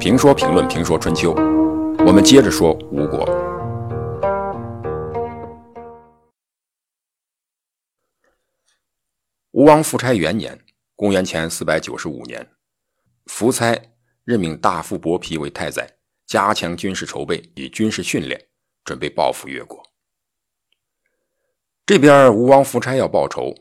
[0.00, 1.34] 评说评论评说春秋，
[2.06, 3.28] 我们接着说吴国。
[9.50, 10.58] 吴王夫差元年
[10.96, 12.48] （公元前四百九十五年），
[13.28, 13.78] 夫差
[14.24, 15.86] 任命大夫伯皮为太宰，
[16.26, 18.42] 加强军事筹备与军事训练，
[18.82, 19.82] 准备报复越国。
[21.84, 23.54] 这边吴王夫差要报仇，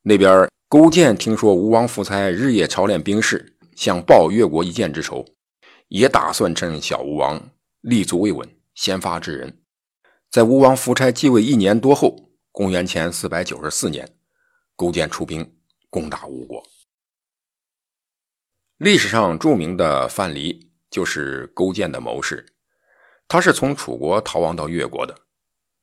[0.00, 5.22] 那边勾践听说吴王夫差日夜操练兵士，想报越国一箭之仇。
[5.88, 7.50] 也打算趁小吴王
[7.80, 9.62] 立足未稳，先发制人。
[10.30, 14.16] 在吴王夫差继位一年多后，公元前四百九十四年，
[14.74, 15.58] 勾践出兵
[15.88, 16.62] 攻打吴国。
[18.78, 22.44] 历史上著名的范蠡就是勾践的谋士，
[23.28, 25.16] 他是从楚国逃亡到越国的。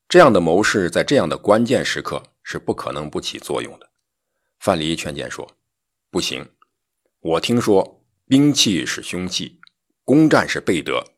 [0.09, 3.89] 这样的谋士在这样的关键时刻是不可能不起作用的。
[4.59, 5.49] 范蠡劝谏说
[6.11, 6.47] ：“不行，
[7.22, 9.59] 我听说兵器是凶器。”
[10.04, 11.14] 攻占是备德，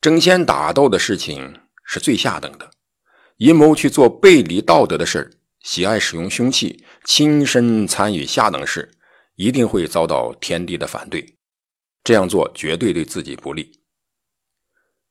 [0.00, 2.70] 争先打斗的事情是最下等的。
[3.38, 8.92] 阴谋去做背离道德的事喜爱使用凶器，亲身参与下等事，
[9.36, 11.36] 一定会遭到天地的反对。
[12.04, 13.80] 这样做绝对对自己不利。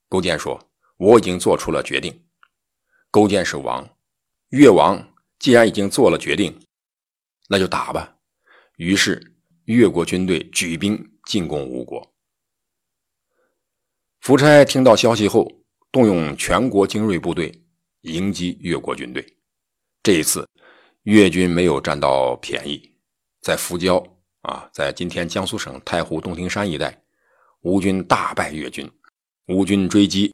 [0.07, 2.23] 勾践说：“我已经做出了决定。”
[3.11, 3.87] 勾践是王，
[4.49, 6.59] 越王既然已经做了决定，
[7.47, 8.15] 那就打吧。
[8.77, 12.13] 于是越国军队举兵进攻吴国。
[14.29, 15.51] 夫差听到消息后，
[15.91, 17.51] 动用全国精锐部队
[18.01, 19.25] 迎击越国军队。
[20.03, 20.47] 这一次，
[21.01, 22.93] 越军没有占到便宜，
[23.41, 23.97] 在浮郊
[24.41, 27.01] 啊，在今天江苏省太湖洞庭山一带，
[27.61, 28.87] 吴军大败越军。
[29.47, 30.31] 吴军追击，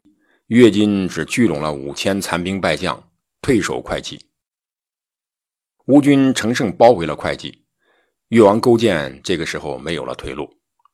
[0.48, 3.02] 越军只聚拢了五千残兵败将，
[3.40, 4.20] 退守会稽。
[5.86, 7.64] 吴军乘胜包围了会稽，
[8.28, 10.46] 越王勾践这个时候没有了退路，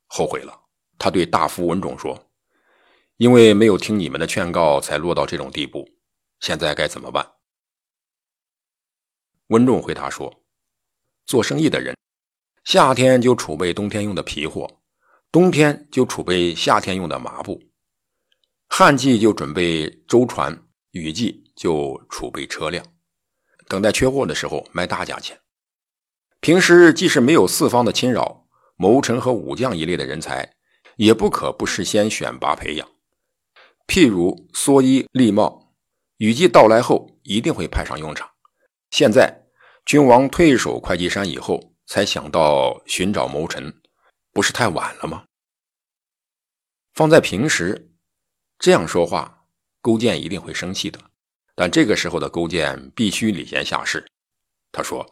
[0.07, 0.57] 后悔了。
[0.97, 2.17] 他对大夫文种说。
[3.23, 5.89] 因为没有听你们的劝告，才落到这种地步。
[6.41, 7.25] 现在该怎么办？
[9.47, 10.43] 温仲回答说
[11.25, 11.97] ：“做生意的人，
[12.65, 14.69] 夏天就储备冬天用的皮货，
[15.31, 17.63] 冬天就储备夏天用的麻布，
[18.67, 20.61] 旱季就准备舟船，
[20.91, 22.85] 雨季就储备车辆，
[23.69, 25.39] 等待缺货的时候卖大价钱。
[26.41, 30.57] 平时即使没有四方的侵扰，谋臣和武将一类的人才，
[30.97, 32.89] 也不可不事先选拔培养。”
[33.93, 35.75] 譬如蓑衣笠帽，
[36.17, 38.27] 雨季到来后一定会派上用场。
[38.91, 39.45] 现在
[39.85, 43.83] 君王退守会稽山以后，才想到寻找谋臣，
[44.33, 45.25] 不是太晚了吗？
[46.95, 47.93] 放在平时，
[48.59, 49.45] 这样说话，
[49.83, 50.99] 勾践一定会生气的。
[51.55, 54.03] 但这个时候的勾践必须礼贤下士。
[54.73, 55.07] 他说：“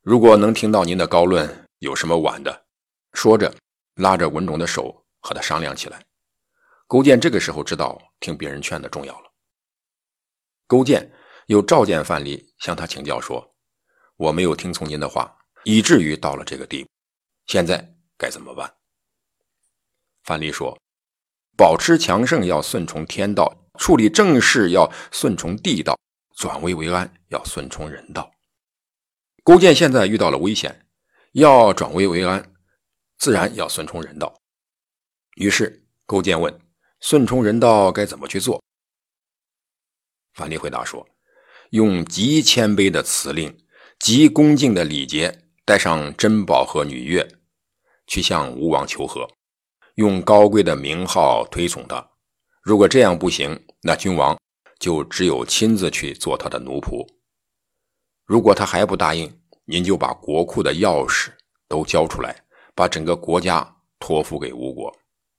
[0.00, 2.66] 如果能听到您的高论，有什么晚的？”
[3.14, 3.52] 说着，
[3.96, 6.05] 拉着文种的手和他商量起来。
[6.86, 9.32] 勾践这个时候知道听别人劝的重要了。
[10.68, 11.12] 勾践
[11.46, 13.56] 又召见范蠡，向他请教说
[14.16, 16.90] ：“我没有听从您的话，以至于到了这个地步，
[17.46, 18.72] 现在该怎么办？”
[20.22, 20.76] 范蠡说
[21.56, 25.98] ：“保持强盛要顺从天道，处理政事要顺从地道，
[26.36, 28.32] 转危为安要顺从人道。”
[29.42, 30.86] 勾践现在遇到了危险，
[31.32, 32.52] 要转危为安，
[33.18, 34.40] 自然要顺从人道。
[35.36, 36.65] 于是勾践问。
[37.08, 38.60] 顺从人道该怎么去做？
[40.34, 41.08] 范蠡回答说
[41.70, 43.56] ：“用极谦卑的辞令，
[44.00, 47.24] 极恭敬的礼节，带上珍宝和女乐，
[48.08, 49.24] 去向吴王求和，
[49.94, 52.10] 用高贵的名号推崇他。
[52.60, 54.36] 如果这样不行，那君王
[54.80, 57.06] 就只有亲自去做他的奴仆。
[58.24, 59.32] 如果他还不答应，
[59.64, 61.28] 您就把国库的钥匙
[61.68, 64.92] 都交出来，把整个国家托付给吴国。”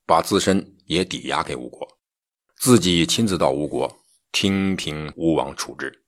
[0.08, 1.86] 把自身也抵押给吴国，
[2.56, 4.00] 自己亲自到吴国
[4.32, 6.02] 听凭吴王处置。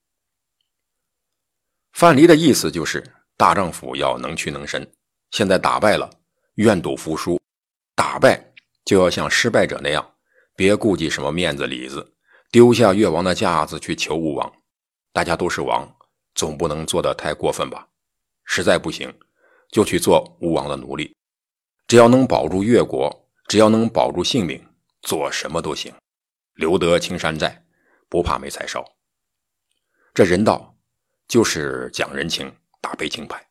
[1.93, 3.05] 范蠡的意思就是，
[3.37, 4.91] 大丈夫要能屈能伸。
[5.33, 6.09] 现在打败了，
[6.55, 7.39] 愿赌服输；
[7.95, 8.55] 打败
[8.87, 10.15] 就要像失败者那样，
[10.57, 12.15] 别顾及什么面子里子，
[12.51, 14.51] 丢下越王的架子去求吴王。
[15.13, 15.87] 大家都是王，
[16.35, 17.87] 总不能做得太过分吧？
[18.47, 19.13] 实在不行，
[19.71, 21.15] 就去做吴王的奴隶，
[21.87, 23.15] 只要能保住越国。
[23.51, 24.65] 只要能保住性命，
[25.03, 25.93] 做什么都行，
[26.55, 27.65] 留得青山在，
[28.09, 28.85] 不怕没柴烧。
[30.15, 30.79] 这人道
[31.27, 33.45] 就是讲人情，打悲情牌。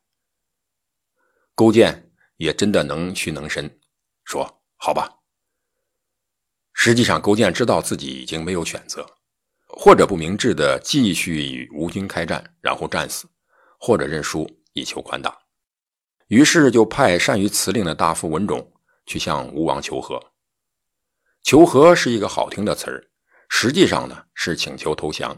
[1.54, 3.78] 勾践也真的能屈能伸，
[4.24, 5.18] 说好吧。
[6.72, 9.06] 实际上，勾践知道自己已经没有选择，
[9.66, 13.28] 或者不明智的继续与吴军开战，然后战死，
[13.78, 15.38] 或者认输以求宽大。
[16.28, 18.66] 于是就派善于辞令的大夫文种。
[19.10, 20.22] 去向吴王求和，
[21.42, 23.10] 求和是一个好听的词儿，
[23.48, 25.36] 实际上呢是请求投降，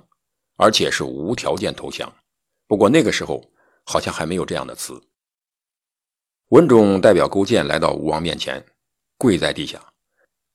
[0.58, 2.14] 而且是无条件投降。
[2.66, 3.42] 不过那个时候
[3.84, 5.00] 好像还没有这样的词。
[6.50, 8.62] 文种代表勾践来到吴王面前，
[9.16, 9.82] 跪在地下，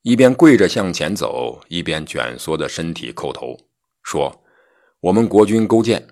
[0.03, 3.57] 一边跪着向前走，一边卷缩着身体叩头，
[4.03, 4.43] 说
[5.01, 6.07] ：“我们国君勾践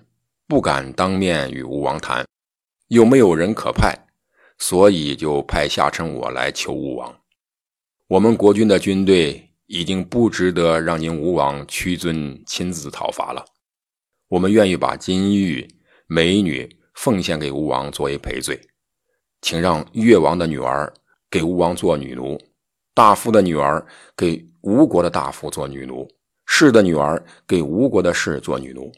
[0.48, 2.26] 不敢当面与吴王谈，
[2.88, 3.96] 又没有人可派，
[4.58, 7.14] 所以就派下臣我来求吴王。
[8.08, 13.44] 我们国君的军队已经不值得让您吴王屈尊亲自讨伐了，
[14.28, 15.68] 我们愿意把金玉
[16.06, 18.60] 美女奉献给吴王作为赔罪。”
[19.42, 20.92] 请让越王的女儿
[21.30, 22.40] 给吴王做女奴，
[22.94, 23.86] 大夫的女儿
[24.16, 26.08] 给吴国的大夫做女奴，
[26.46, 28.90] 士的女儿给吴国的士做女奴。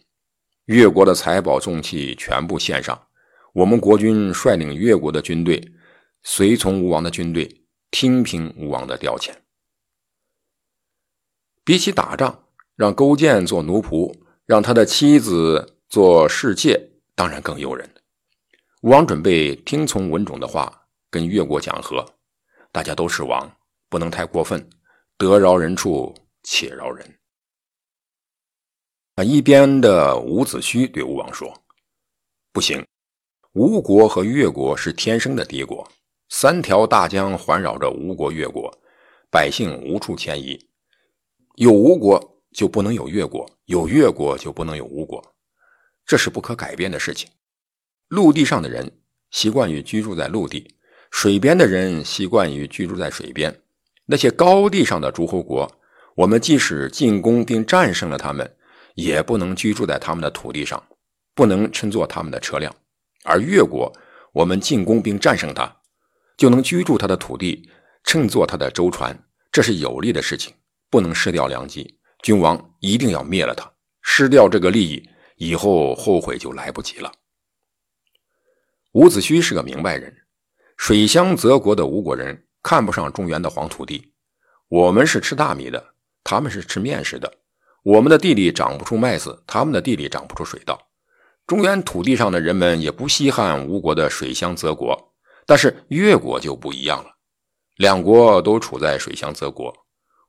[0.66, 3.07] 越国的财宝重器全部献上。
[3.58, 5.60] 我们国君率领越国的军队，
[6.22, 9.34] 随从吴王的军队，听凭吴王的调遣。
[11.64, 12.44] 比起打仗，
[12.76, 14.14] 让勾践做奴仆，
[14.46, 17.92] 让他的妻子做侍妾，当然更诱人。
[18.82, 22.06] 吴王准备听从文种的话，跟越国讲和。
[22.70, 23.52] 大家都是王，
[23.88, 24.70] 不能太过分，
[25.16, 26.14] 得饶人处
[26.44, 27.18] 且饶人。
[29.16, 31.52] 啊，一边的伍子胥对吴王说
[32.54, 32.86] ：“不行，
[33.54, 35.90] 吴国和越国是天生的敌国，
[36.28, 38.70] 三条大江环绕着吴国、越国，
[39.30, 40.68] 百姓无处迁移。
[41.56, 45.34] 有吴国就不能有越国，有越国就不能有吴国，
[46.04, 47.30] 这是不可改变的事情。”
[48.08, 49.00] 陆地上的人
[49.30, 50.74] 习惯于居住在陆地，
[51.10, 53.62] 水边的人习惯于居住在水边。
[54.04, 55.70] 那些高地上的诸侯国，
[56.16, 58.56] 我们即使进攻并战胜了他们，
[58.94, 60.82] 也不能居住在他们的土地上，
[61.34, 62.74] 不能乘坐他们的车辆。
[63.24, 63.92] 而越国，
[64.32, 65.76] 我们进攻并战胜他，
[66.36, 67.68] 就能居住他的土地，
[68.04, 69.18] 乘坐他的舟船，
[69.50, 70.54] 这是有利的事情，
[70.90, 71.98] 不能失掉良机。
[72.22, 73.70] 君王一定要灭了他，
[74.02, 77.12] 失掉这个利益，以后后悔就来不及了。
[78.92, 80.16] 伍子胥是个明白人，
[80.76, 84.12] 水乡泽国的吴国人看不上中原的黄土地。
[84.68, 85.94] 我们是吃大米的，
[86.24, 87.32] 他们是吃面食的。
[87.82, 90.87] 我们的地里长不出麦子，他们的地里长不出水稻。
[91.48, 94.94] 中原土地上的人们也不稀罕吴国的水乡泽国，
[95.46, 97.10] 但是越国就不一样了。
[97.76, 99.74] 两国都处在水乡泽国，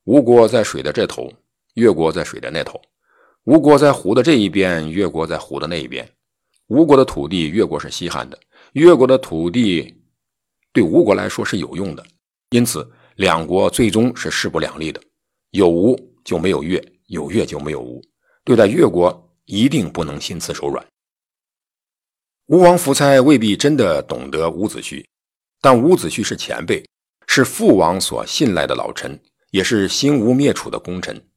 [0.06, 1.30] 吴国在水的这头，
[1.74, 2.80] 越国在水的那头。
[3.44, 6.10] 吴国在湖的这一边，越国在湖的那一边。
[6.68, 8.40] 吴国的土地，越国是稀罕的。
[8.72, 10.02] 越国的土地
[10.72, 12.06] 对吴国来说是有用的，
[12.52, 15.02] 因此两国最终是势不两立的。
[15.52, 18.02] 有吴就没有越，有越就没有吴。
[18.46, 20.82] 对待越国一定不能心慈手软。
[22.50, 25.06] 吴王夫差未必真的懂得伍子胥，
[25.62, 26.84] 但伍子胥是前辈，
[27.28, 31.30] 是父王所信赖的老臣，也是兴吴灭楚的功臣，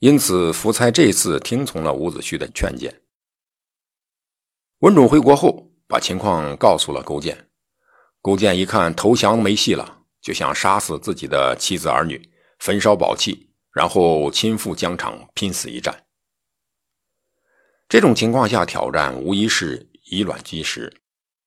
[0.00, 3.02] 因此夫差这次听从了伍子胥的劝谏。
[4.80, 5.64] 文种回国后。
[5.88, 7.46] 把情况告诉了勾践，
[8.20, 12.28] 勾践一看投降没戏了，就想杀死自己的妻子儿女，
[12.58, 16.06] 焚烧宝器，然后亲赴疆场拼死一战。
[17.88, 20.92] 这种情况下挑战无疑是以卵击石。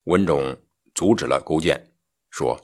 [0.06, 0.58] 文种
[0.96, 1.92] 阻止了勾践，
[2.30, 2.60] 说：“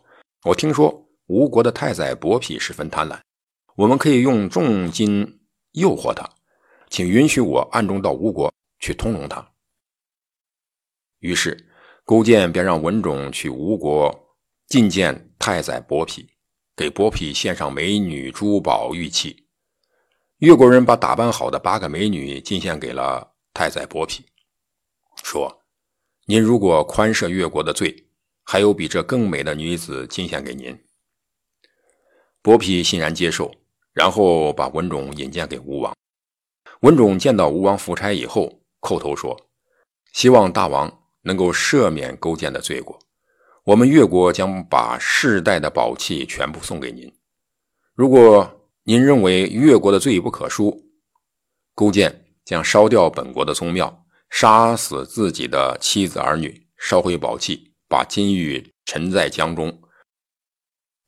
[0.45, 3.19] 我听说吴国的太宰伯嚭十分贪婪，
[3.75, 5.41] 我们可以用重金
[5.73, 6.27] 诱惑他，
[6.89, 9.53] 请允许我暗中到吴国去通融他。”
[11.19, 11.69] 于是，
[12.03, 14.37] 勾践便让文种去吴国
[14.69, 16.27] 觐见太宰伯嚭，
[16.75, 19.47] 给伯嚭献上美女、珠宝、玉器。
[20.39, 24.21] 越国人把打扮好的八个美女进献给了太宰伯嚭，
[25.23, 25.63] 说
[26.25, 28.07] ：“您如果宽赦越国的罪，
[28.43, 30.77] 还有比这更美的女子进献给您。”
[32.43, 33.51] 伯嚭欣然接受，
[33.93, 35.95] 然后把文种引荐给吴王。
[36.81, 39.49] 文种见到吴王夫差以后，叩头说
[40.13, 42.99] ：“希望大王。”能够赦免勾践的罪过，
[43.63, 47.11] 我们越国将把世代的宝器全部送给您。
[47.95, 50.83] 如果您认为越国的罪不可恕，
[51.73, 59.81] 勾践将烧掉本国的宗庙，杀死自己的妻子儿女，烧毁宝器，把金玉沉在江中。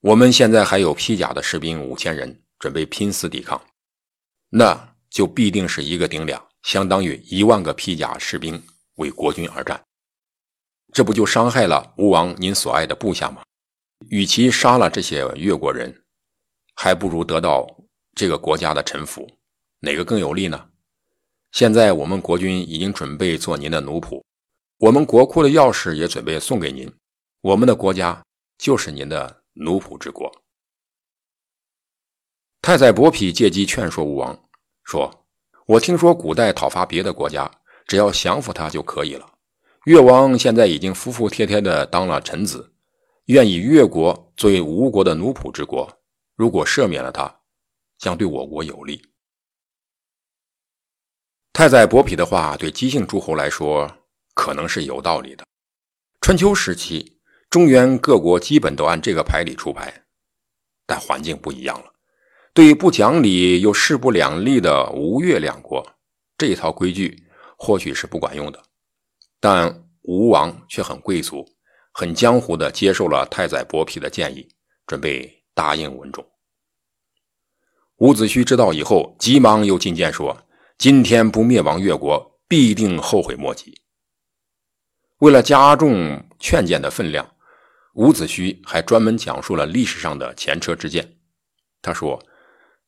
[0.02, 3.62] 我们现在还有披甲的士兵五千人，准备拼死抵抗，
[4.50, 8.64] 那就必定是一个顶两，相当于一万个披甲士兵
[8.96, 9.84] 为国军而战。
[10.94, 13.44] 这不就伤害了吴王您所爱的部下吗？
[14.10, 16.04] 与其杀了这些越国人，
[16.76, 17.68] 还不如得到
[18.16, 19.28] 这个国家的臣服，
[19.80, 20.70] 哪个更有利呢？
[21.52, 24.22] 现在我们国君已经准备做您的奴仆，
[24.78, 26.92] 我们国库的钥匙也准备送给您，
[27.42, 28.24] 我们的国家
[28.58, 30.32] 就是您的奴仆之国。
[32.62, 34.38] 太宰伯嚭借机劝说吴王，
[34.84, 35.26] 说
[35.66, 37.50] ：“我听说古代讨伐别的国家，
[37.88, 39.26] 只要降服他就可以了。
[39.86, 42.74] 越王现在已经服服帖帖的当了臣子，
[43.26, 45.90] 愿以越国作为吴国的奴仆之国。
[46.36, 47.40] 如果赦免了他，
[47.98, 49.02] 将对我国有利。”
[51.58, 53.92] 太宰伯嚭的话对姬姓诸侯来说
[54.36, 55.44] 可能是有道理的。
[56.22, 57.18] 春秋时期，
[57.50, 59.92] 中原各国基本都按这个牌理出牌，
[60.86, 61.92] 但环境不一样了。
[62.54, 65.84] 对于不讲理又势不两立的吴越两国，
[66.38, 67.24] 这一套规矩
[67.58, 68.62] 或许是不管用的。
[69.40, 71.44] 但吴王却很贵族、
[71.92, 74.48] 很江湖的接受了太宰伯嚭的建议，
[74.86, 76.24] 准备答应文种。
[77.96, 80.38] 伍子胥知道以后，急忙又进谏说。
[80.78, 83.82] 今天不灭亡越国，必定后悔莫及。
[85.18, 87.28] 为了加重劝谏的分量，
[87.96, 91.18] 伍子胥还专门讲述了历史上的前车之鉴。
[91.82, 92.24] 他说：“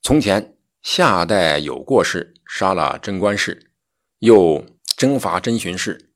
[0.03, 3.72] 从前夏代有过氏杀了贞观氏，
[4.19, 4.63] 又
[4.96, 6.12] 征伐真荀氏，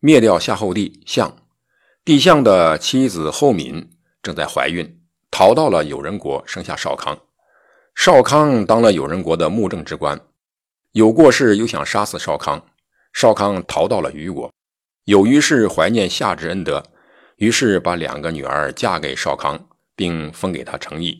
[0.00, 1.36] 灭掉夏后帝项。
[2.04, 5.00] 帝项的妻子后敏正在怀孕，
[5.30, 7.16] 逃到了友人国，生下少康。
[7.94, 10.20] 少康当了友人国的幕政之官。”
[10.92, 12.66] 有过氏又想杀死少康，
[13.14, 14.52] 少康逃到了虞国。
[15.04, 16.82] 有虞氏怀念夏之恩德，
[17.36, 21.16] 于是把两个女儿嫁给少康，并封给他成邑。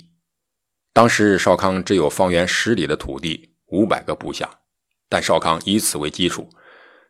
[0.93, 4.61] 当时少康只有方圆十里的土地，五百个部下，
[5.09, 6.51] 但少康以此为基础，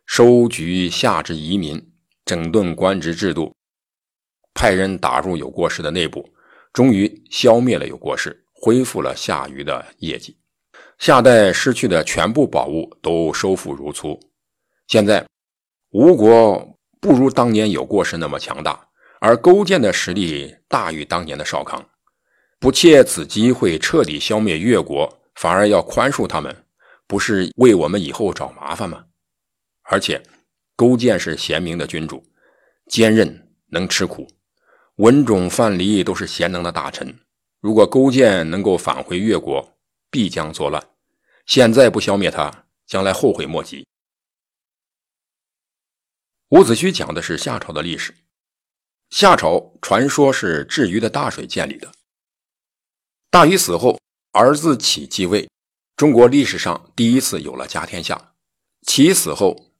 [0.05, 1.91] 收举夏之遗民，
[2.23, 3.53] 整顿官职制度，
[4.53, 6.33] 派人打入有过氏的内部，
[6.71, 10.37] 终于消灭了有过氏，恢复了夏虞的业绩。
[11.03, 14.17] 夏代失去的全部宝物都收复如初。
[14.87, 15.27] 现在，
[15.89, 18.87] 吴国不如当年有过失那么强大，
[19.19, 21.85] 而勾践的实力大于当年的少康。
[22.57, 26.55] 不借此机会彻底消灭越国，反而要宽恕他们，
[27.05, 29.03] 不是为我们以后找麻烦吗？
[29.81, 30.23] 而且，
[30.77, 32.23] 勾践是贤明的君主，
[32.87, 34.25] 坚韧能吃苦。
[34.95, 37.13] 文种、范蠡都是贤能的大臣。
[37.59, 39.75] 如果勾践能够返回越国，
[40.09, 40.81] 必将作乱。
[41.45, 43.85] 现在不消灭他，将来后悔莫及。
[46.49, 48.15] 伍子胥讲的是夏朝的历史。
[49.09, 51.91] 夏朝传说是治鱼的大水建立的。
[53.29, 53.99] 大禹死后，
[54.31, 55.49] 儿子启继位，
[55.95, 58.33] 中国历史上第一次有了家天下。
[58.87, 59.71] 启死后，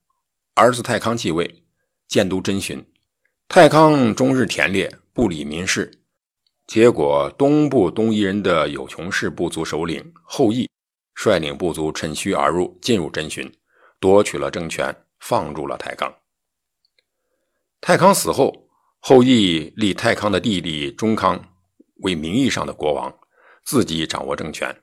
[0.55, 1.63] 儿子太康继位，
[2.07, 2.85] 建都真荀。
[3.47, 6.03] 太康终日田猎，不理民事，
[6.65, 10.69] 结果东部东夷人的有穷氏部族首领后羿。
[11.15, 13.51] 率领部族趁虚而入，进入真寻，
[13.99, 16.13] 夺取了政权，放逐了太康。
[17.79, 21.53] 太康死后，后羿立太康的弟弟中康
[21.97, 23.13] 为名义上的国王，
[23.63, 24.75] 自己掌握政权。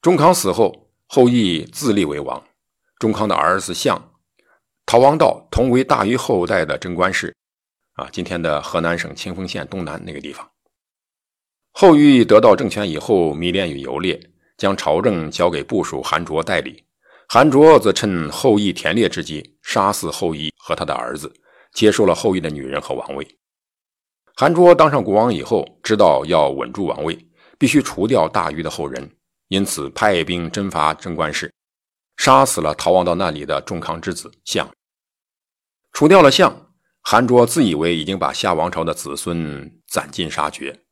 [0.00, 2.42] 中康死后，后羿自立为王。
[2.98, 4.12] 中康的儿子相
[4.86, 7.34] 逃亡到同为大禹后代的贞观氏，
[7.94, 10.48] 啊，今天的河南省清丰县东南那个地方。
[11.72, 14.31] 后羿得到政权以后，迷恋于游猎。
[14.62, 16.84] 将朝政交给部属韩卓代理，
[17.28, 21.34] 韩卓则趁后羿田猎之机杀死后羿和他的儿子，
[21.72, 23.26] 接受了后羿的女人和王位。
[24.36, 27.18] 韩卓当上国王以后，知道要稳住王位，
[27.58, 29.10] 必须除掉大禹的后人，
[29.48, 31.52] 因此派兵征伐贞观氏，
[32.16, 34.70] 杀死了逃亡到那里的仲康之子相。
[35.92, 36.68] 除掉了相，
[37.00, 40.84] 韩卓自以为已经把夏王朝的子孙斩尽杀绝，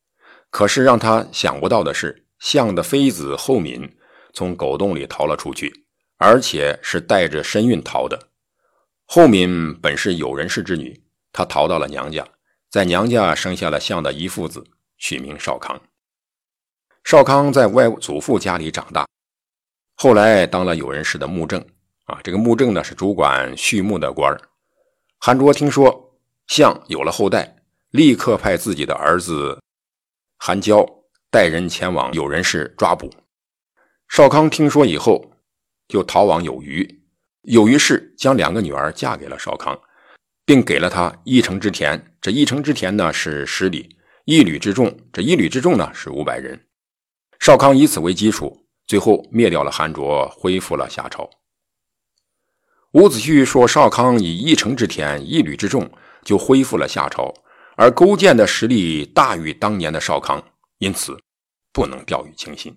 [0.51, 2.27] 可是让他想不到的是。
[2.41, 3.97] 相的妃子后敏
[4.33, 5.85] 从狗洞里逃了出去，
[6.17, 8.29] 而且是带着身孕逃的。
[9.07, 12.27] 后敏本是有人氏之女，她逃到了娘家，
[12.69, 14.65] 在娘家生下了相的一父子，
[14.99, 15.81] 取名少康。
[17.05, 19.07] 少康在外祖父家里长大，
[19.97, 21.65] 后来当了有人氏的墓正。
[22.05, 24.41] 啊，这个墓正呢是主管畜牧的官儿。
[25.19, 26.19] 韩卓听说
[26.49, 29.61] 相有了后代，立刻派自己的儿子
[30.37, 30.85] 韩娇。
[31.31, 33.09] 带人前往有人氏抓捕
[34.09, 35.33] 少康，听说以后
[35.87, 37.05] 就逃往有虞。
[37.43, 39.81] 有虞氏将两个女儿嫁给了少康，
[40.45, 42.15] 并给了他一城之田。
[42.21, 46.67] 这一城之田呢是十里，一旅之众，这一旅之众呢是五百人。
[47.39, 51.31] 少康以此为基础，最后灭掉了韩卓，恢复了夏朝。
[52.95, 55.89] 伍子胥说少康以一城之田、一旅之众
[56.25, 57.33] 就恢复了夏朝，
[57.77, 60.45] 而勾践的实力大于当年的少康。
[60.81, 61.15] 因此，
[61.73, 62.75] 不能掉以轻心。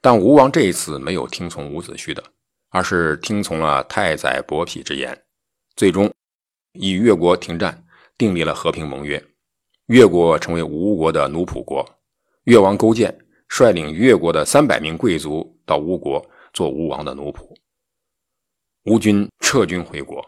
[0.00, 2.22] 但吴王这一次没有听从伍子胥的，
[2.70, 5.24] 而是听从了太宰伯嚭之言，
[5.76, 6.12] 最终
[6.72, 7.86] 与越国停战，
[8.16, 9.24] 订立了和平盟约。
[9.86, 11.88] 越国成为吴国的奴仆国。
[12.44, 13.16] 越王勾践
[13.48, 17.56] 率领越国的三百名贵族到吴国做吴王的奴仆。
[18.86, 20.24] 吴军撤军回国。